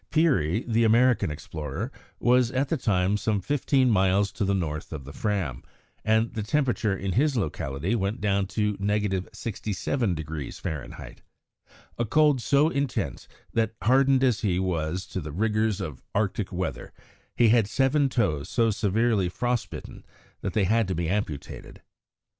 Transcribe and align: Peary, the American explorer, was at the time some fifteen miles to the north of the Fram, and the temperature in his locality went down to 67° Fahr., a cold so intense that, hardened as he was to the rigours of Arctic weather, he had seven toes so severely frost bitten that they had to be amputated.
Peary, 0.09 0.63
the 0.67 0.83
American 0.83 1.29
explorer, 1.29 1.91
was 2.19 2.49
at 2.49 2.69
the 2.69 2.75
time 2.75 3.17
some 3.17 3.39
fifteen 3.39 3.87
miles 3.91 4.31
to 4.31 4.43
the 4.43 4.55
north 4.55 4.91
of 4.91 5.03
the 5.03 5.13
Fram, 5.13 5.61
and 6.03 6.33
the 6.33 6.41
temperature 6.41 6.97
in 6.97 7.11
his 7.11 7.37
locality 7.37 7.93
went 7.93 8.19
down 8.19 8.47
to 8.47 8.75
67° 8.77 10.59
Fahr., 10.59 11.15
a 11.99 12.05
cold 12.05 12.41
so 12.41 12.69
intense 12.69 13.27
that, 13.53 13.75
hardened 13.83 14.23
as 14.23 14.39
he 14.41 14.57
was 14.57 15.05
to 15.05 15.21
the 15.21 15.31
rigours 15.31 15.79
of 15.79 16.01
Arctic 16.15 16.51
weather, 16.51 16.91
he 17.35 17.49
had 17.49 17.67
seven 17.67 18.09
toes 18.09 18.49
so 18.49 18.71
severely 18.71 19.29
frost 19.29 19.69
bitten 19.69 20.03
that 20.41 20.53
they 20.53 20.63
had 20.63 20.87
to 20.87 20.95
be 20.95 21.09
amputated. 21.09 21.83